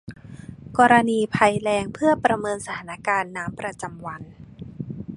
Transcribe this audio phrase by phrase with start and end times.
[0.77, 4.21] กรณีภัยแล้งเพื่อประเมินสถานการณ์น้ำประจำวัน